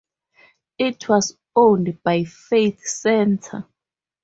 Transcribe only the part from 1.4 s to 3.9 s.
owned by Faith Center.